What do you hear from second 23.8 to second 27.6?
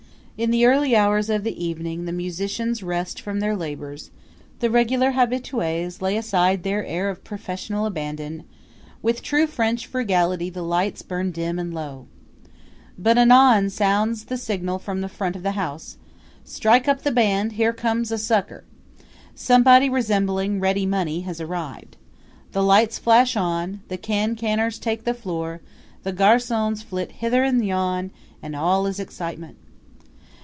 the can canners take the floor, the garcons flit hither